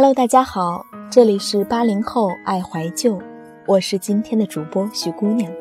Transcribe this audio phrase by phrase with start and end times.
[0.00, 3.20] Hello，大家好，这里是八零后爱怀旧。
[3.66, 5.52] 我是今天的主播徐姑娘。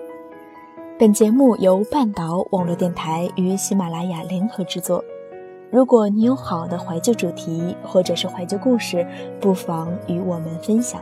[0.97, 5.03] 本节目由半岛网络电台与喜马拉雅联合制作。
[5.69, 9.05] 如果你有好的怀旧主题或者是怀旧故事，
[9.41, 11.01] 不妨与我们分享。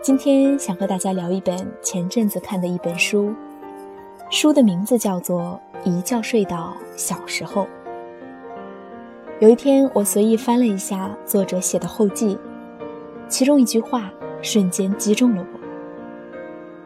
[0.00, 3.34] 今天想和大家聊一本前阵子看的一本书，
[4.30, 5.58] 书的名字叫做
[5.90, 7.62] 《一觉睡到小时候》。
[9.40, 12.36] 有一天，我随意翻了一下作者写的后记，
[13.26, 14.12] 其中一句话
[14.42, 15.58] 瞬间击中了我。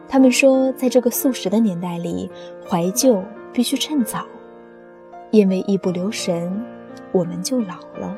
[0.07, 2.31] 他们说，在这个速食的年代里，
[2.65, 3.21] 怀旧
[3.51, 4.25] 必须趁早，
[5.31, 6.63] 因为一不留神，
[7.11, 8.17] 我们就老了。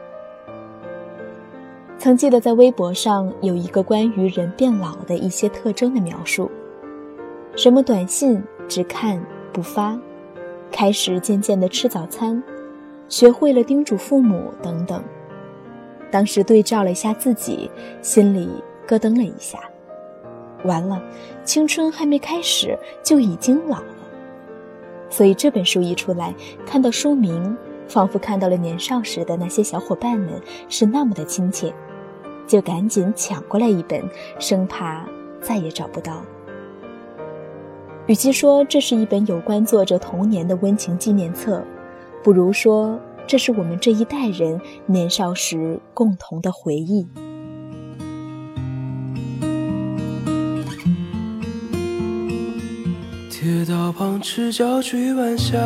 [1.98, 6.52] 曾记得在微博上有一个关于人变老的一些特征的描述，
[7.56, 9.22] 什么短信只看
[9.52, 9.98] 不发，
[10.72, 12.42] 开始渐渐的吃早餐。
[13.08, 15.04] 学会了叮嘱父母等等，
[16.10, 17.70] 当时对照了一下自己，
[18.02, 18.50] 心里
[18.88, 19.60] 咯噔了一下。
[20.64, 21.00] 完了，
[21.44, 23.86] 青春还没开始就已经老了。
[25.08, 26.34] 所以这本书一出来，
[26.66, 27.56] 看到书名，
[27.88, 31.72] 仿佛看到了年少时的那些小伙伴们，是那么的亲切，
[32.48, 34.04] 就赶紧抢过来一本，
[34.40, 35.06] 生怕
[35.40, 36.24] 再也找不到。
[38.08, 41.64] 与其说这是一本有关作者童年的温情纪念册。
[42.24, 47.08] 不如说，这是我们这一代人年少时共同的回忆。
[53.30, 55.58] 铁道旁赤脚追晚霞，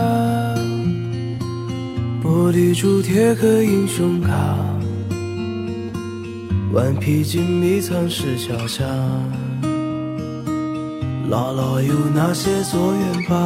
[2.24, 4.58] 玻璃珠铁壳英雄卡，
[6.74, 8.86] 顽皮筋迷藏石桥下，
[11.30, 13.38] 姥姥有那些作业本。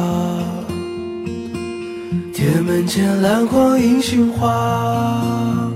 [2.32, 5.70] 铁门前篮筐银杏花，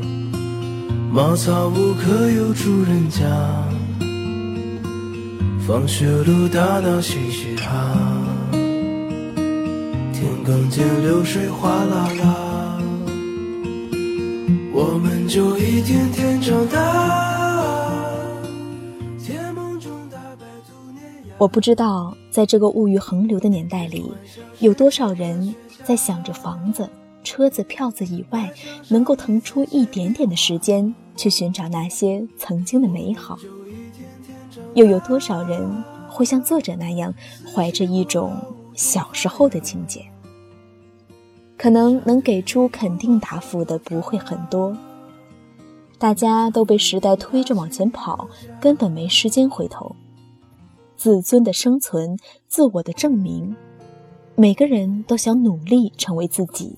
[1.12, 3.26] 茅草屋可有住人家？
[5.66, 7.94] 放学路打闹嘻嘻哈，
[8.52, 12.78] 田埂间流水哗啦啦，
[14.72, 17.57] 我们就一天天长大。
[21.38, 24.12] 我不知道，在这个物欲横流的年代里，
[24.58, 25.54] 有多少人。
[25.84, 26.86] 在想着房子、
[27.24, 28.52] 车子、票子以外，
[28.88, 33.38] 能够腾出一点点的时间去寻找那些曾经的美好。
[34.74, 37.14] 又有多少人会像作者那样，
[37.54, 38.36] 怀着一种
[38.74, 40.04] 小时候的情节？
[41.56, 44.76] 可能能给出肯定答复的不会很多。
[45.96, 48.28] 大家都被时代推着往前跑，
[48.60, 49.96] 根本没时间回头。
[50.98, 53.54] 自尊的生存，自我的证明。
[54.34, 56.76] 每个人都想努力成为自己，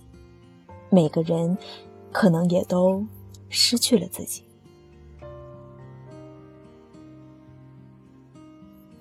[0.91, 1.57] 每个人
[2.13, 3.05] 可能也都
[3.49, 4.43] 失去了自己。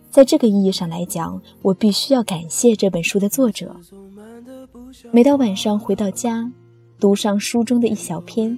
[0.10, 3.76] 在这个意义上来讲，我必须要感谢这本书的作者。
[5.12, 6.52] 每到晚上回到家，
[6.98, 8.58] 读上书中的一小篇，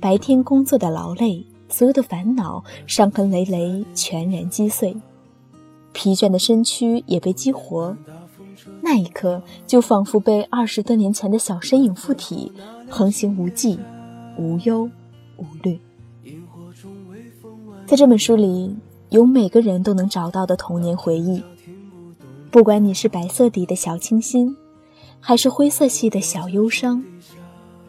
[0.00, 4.96] 白天工作的劳累，所有的烦恼、伤痕累累全然击碎，
[5.92, 7.96] 疲倦的身躯也被激活。
[8.80, 12.52] 那一刻，就仿佛被二十多年前的小身影附体，
[12.88, 13.78] 横行无忌，
[14.38, 14.88] 无忧
[15.36, 15.80] 无虑。
[17.86, 18.76] 在这本书里，
[19.10, 21.42] 有每个人都能找到的童年回忆。
[22.50, 24.56] 不管你是白色底的小清新，
[25.20, 27.02] 还是灰色系的小忧伤，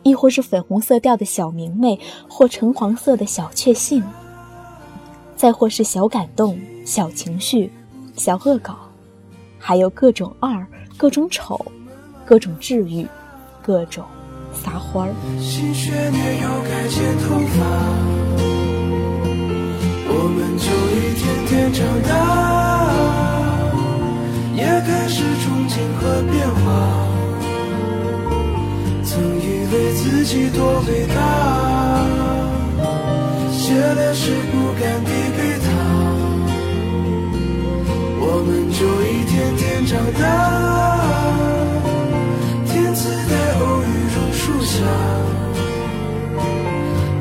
[0.04, 4.04] 亦或是粉红色调的小明媚，或橙黄色的小确幸，
[5.36, 7.72] 再或是小感动、小情绪、
[8.16, 8.78] 小恶搞。
[9.60, 10.68] 还有各种二，
[10.98, 11.66] 各种丑，
[12.26, 13.08] 各种治愈，
[13.62, 14.04] 各种
[14.54, 15.14] 撒欢儿。
[15.40, 17.64] 新学年又该剪头发，
[20.10, 21.80] 我们就一天天长
[22.10, 22.12] 大，
[24.54, 26.66] 也开始憧憬和变化。
[29.06, 31.22] 曾以为自己多伟大。
[33.96, 35.10] 的事不敢递
[40.04, 40.24] 天天长大。
[42.66, 44.84] 天自带偶遇榕树下，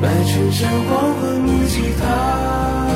[0.01, 2.87] 白衬衫黄昏木吉他，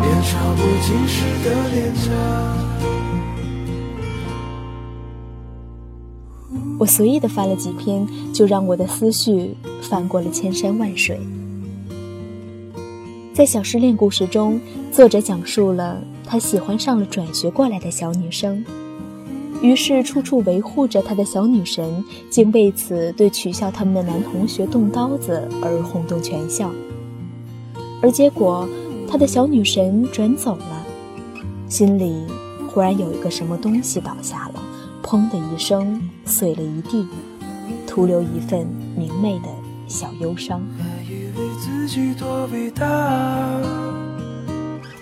[0.00, 2.10] 年少不经事的脸颊。
[6.78, 11.18] 我随意的翻了几篇，就让我的思绪翻过了千山万水。
[13.34, 14.60] 在小失恋故事中，
[14.92, 18.62] 作者讲述了他喜欢上了转学过来的小女生，
[19.62, 26.70] 于是处处维护着他的小女神，竟为此对取笑他们的男同学动刀子而轰动全校。
[28.02, 28.68] 而结果，
[29.08, 30.86] 他的小女神转走了，
[31.66, 32.14] 心里
[32.68, 34.62] 忽然有一个什么东西倒下了。
[35.02, 37.06] 砰的一声，碎了一地，
[37.86, 39.48] 徒留一份明媚的
[39.86, 40.60] 小忧伤。
[40.76, 42.86] 还以为自己多伟大，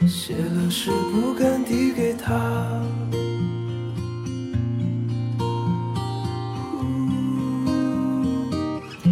[0.06, 2.32] 写了诗不敢递给他，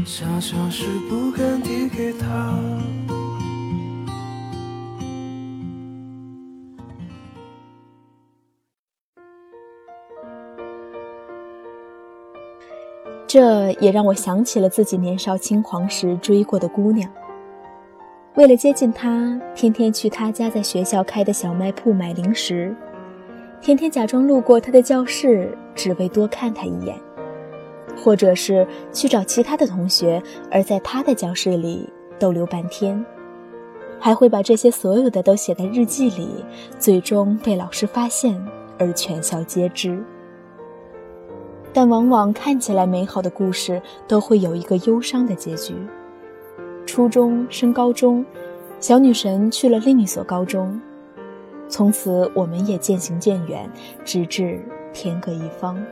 [0.06, 2.58] 小小是不敢递给他。
[13.26, 17.10] 这也让我想起了自己年少轻狂时追过的姑娘。
[18.34, 22.74] 为了接近他，天天去他家在学校开的小卖铺买零食，
[23.60, 26.96] 天天假装路过他的教室，只为多看他一眼；
[27.96, 30.20] 或者是去找其他的同学，
[30.50, 31.88] 而在他的教室里
[32.18, 33.06] 逗留半天，
[34.00, 36.44] 还会把这些所有的都写在日记里，
[36.76, 38.44] 最终被老师发现
[38.80, 40.02] 而全校皆知。
[41.72, 45.72] 但往往看起来美好的故事，都会有一个忧伤的结局。
[46.86, 48.24] 初中升高中，
[48.78, 50.80] 小女神去了另一所高中，
[51.68, 53.68] 从此我们也渐行渐远，
[54.04, 54.60] 直至
[54.92, 55.82] 天各一方。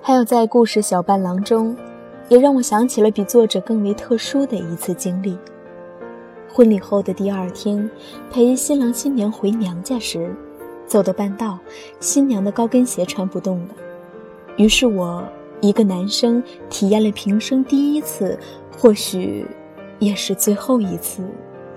[0.00, 1.76] 还有在故事小伴郎中，
[2.28, 5.36] 也让我想起了比作者更为特殊的一次经历。
[6.50, 7.88] 婚礼后的第二天，
[8.30, 10.34] 陪新郎新娘回娘家时，
[10.86, 11.58] 走到半道，
[12.00, 13.74] 新娘的高跟鞋穿不动了。
[14.56, 15.22] 于是我
[15.60, 18.36] 一个男生体验了平生第一次，
[18.76, 19.46] 或许
[19.98, 21.22] 也是最后一次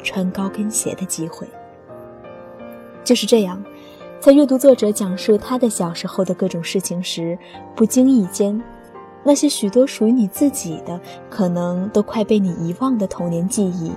[0.04, 1.48] 穿高跟鞋的机会。
[3.04, 3.64] 就是这样，
[4.20, 7.38] 在阅读作者讲述他的小时候的各种事情时，
[7.76, 8.62] 不经意间，
[9.24, 13.92] 那些许多属于你自己的，可能都快被你遗忘的童年记忆，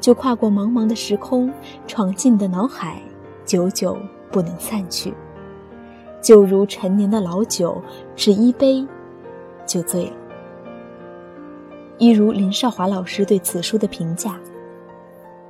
[0.00, 1.52] 就跨过茫茫的时空，
[1.86, 3.02] 闯进你的脑海，
[3.44, 3.98] 久久
[4.32, 5.12] 不能散去。
[6.20, 7.80] 就如陈年的老酒，
[8.16, 8.86] 只一杯，
[9.66, 10.12] 就醉了。
[11.98, 14.38] 一如林少华老师对此书的评价：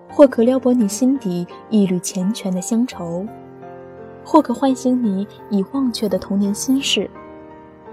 [0.09, 3.27] 或可撩拨你心底一缕缱绻的乡愁，
[4.25, 7.09] 或可唤醒你已忘却的童年心事，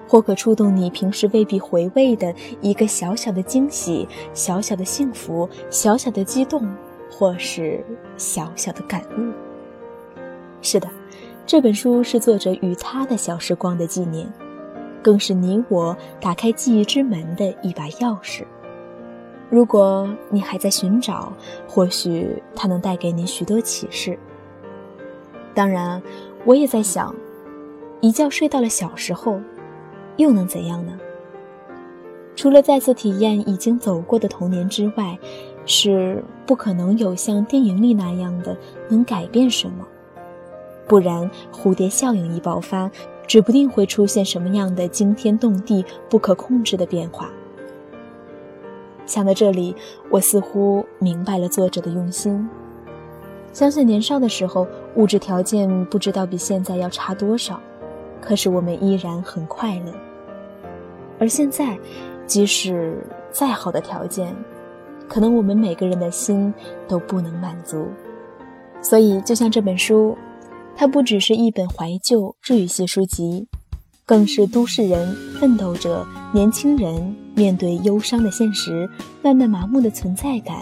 [0.07, 6.65] 或可触动你平时未必回味的一个小小的惊喜、小小的幸福、小小的激动，
[7.11, 7.83] 或是
[8.15, 9.33] 小小的感悟。
[10.61, 10.87] 是的。
[11.47, 14.27] 这本书是作者与他的小时光的纪念，
[15.05, 18.41] 更是你我打开记忆之门的一把钥匙。
[19.51, 21.31] 如果你还在寻找，
[21.67, 24.17] 或许它能带给你许多启示。
[25.53, 26.01] 当然，
[26.43, 27.13] 我也在想，
[28.01, 29.39] 一觉睡到了小时候，
[30.17, 30.97] 又能怎样呢？
[32.35, 35.15] 除了再次体验已经走过的童年之外，
[35.67, 38.57] 是不可能有像电影里那样的
[38.89, 39.85] 能改变什么。
[40.87, 42.89] 不然，蝴蝶效应一爆发，
[43.27, 47.29] 指不定会出现什么样的惊天动地、不可控制的变化。
[49.05, 49.75] 想到这里，
[50.09, 52.47] 我似乎明白了作者的用心。
[53.53, 57.59] 相信年少的时候，物质条件不知道比现在要差多少，
[58.19, 59.93] 可是我们依然很快乐。
[61.19, 61.77] 而现在，
[62.25, 62.97] 即使
[63.31, 64.35] 再好的条件，
[65.07, 66.53] 可能我们每个人的心
[66.87, 67.87] 都不能满足。
[68.81, 70.17] 所以，就像这本书。
[70.77, 73.47] 它不只是一本怀旧治愈系书籍，
[74.05, 78.87] 更是都市人、奋斗者、年轻人面对忧伤的现实、
[79.23, 80.61] 慢慢麻木的存在感，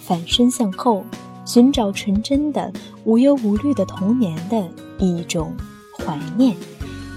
[0.00, 1.04] 反身向后，
[1.46, 2.70] 寻找纯真的、
[3.04, 4.62] 无忧无虑的童年的
[4.98, 5.52] 一种
[5.98, 6.54] 怀念，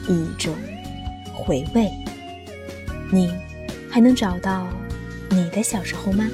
[0.08, 0.54] 一种
[1.34, 1.90] 回味。
[3.12, 3.30] 你
[3.90, 4.66] 还能找到
[5.30, 6.26] 你的小时候吗？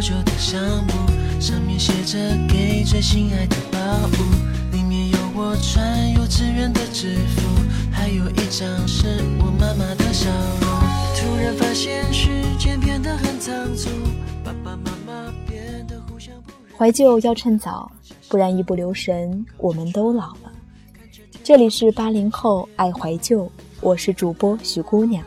[0.00, 0.94] 旧的相簿，
[1.38, 3.78] 上面写着给最心爱的宝
[4.08, 7.42] 物，里面有我穿幼稚园的制服，
[7.92, 9.06] 还有一张是
[9.38, 10.30] 我妈妈的笑
[10.60, 10.70] 容。
[11.16, 12.28] 突然发现时
[12.58, 13.90] 间变得很仓促，
[14.42, 16.52] 爸爸妈妈变得互相不。
[16.78, 17.92] 怀旧要趁早，
[18.28, 20.50] 不然一不留神我们都老了。
[21.44, 23.50] 这里是八零后爱怀旧，
[23.82, 25.22] 我是主播徐姑娘。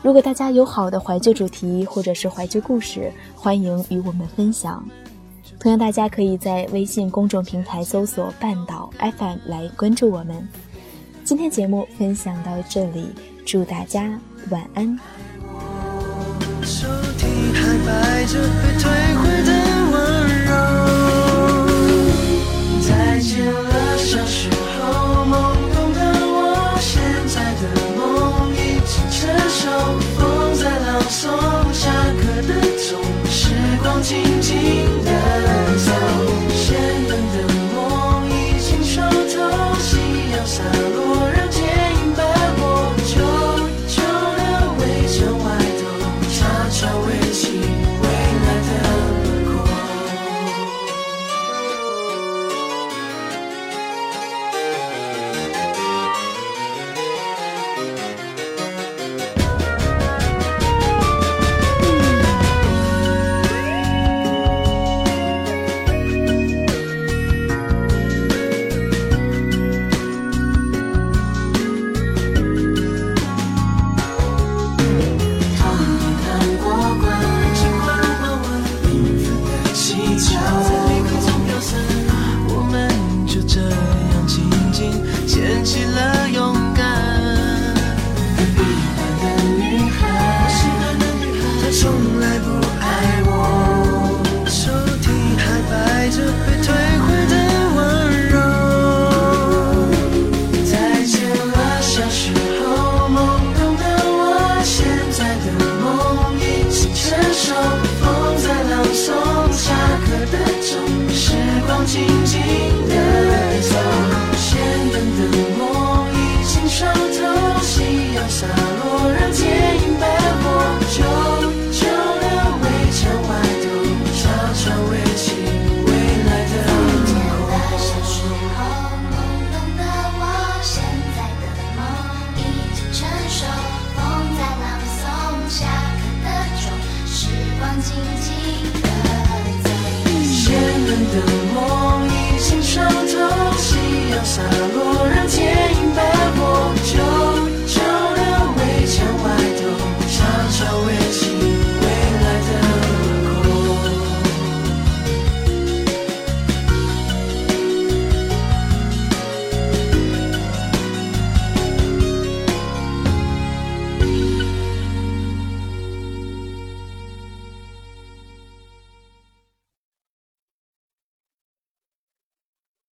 [0.00, 4.82] 如果大家有好的怀旧主题或者是怀旧故事，欢迎与我们分享。
[5.58, 10.46] 同样，大家可以在微信公众平台搜索“半岛 FM” 来关注我们。
[11.24, 13.08] 今天节目分享到这里，
[13.44, 14.18] 祝大家
[14.50, 14.96] 晚安。
[18.78, 19.27] 再